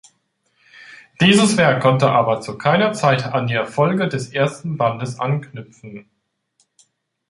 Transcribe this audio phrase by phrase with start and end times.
[1.21, 6.09] Dieses Werk konnte aber zu keiner Zeit an die Erfolge des ersten Bandes anknüpfen.